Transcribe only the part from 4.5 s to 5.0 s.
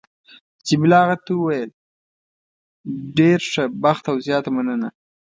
مننه.